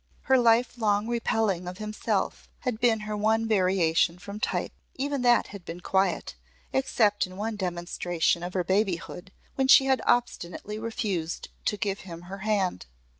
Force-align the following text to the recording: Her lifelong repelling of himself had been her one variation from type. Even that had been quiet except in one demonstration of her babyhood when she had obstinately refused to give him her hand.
Her 0.21 0.37
lifelong 0.39 1.05
repelling 1.07 1.67
of 1.67 1.77
himself 1.77 2.49
had 2.61 2.79
been 2.79 3.01
her 3.01 3.15
one 3.15 3.47
variation 3.47 4.17
from 4.17 4.39
type. 4.39 4.71
Even 4.95 5.21
that 5.21 5.49
had 5.49 5.63
been 5.63 5.79
quiet 5.79 6.33
except 6.73 7.27
in 7.27 7.37
one 7.37 7.55
demonstration 7.55 8.41
of 8.41 8.55
her 8.55 8.63
babyhood 8.63 9.31
when 9.53 9.67
she 9.67 9.85
had 9.85 10.01
obstinately 10.07 10.79
refused 10.79 11.49
to 11.65 11.77
give 11.77 11.99
him 11.99 12.23
her 12.23 12.39
hand. 12.39 12.87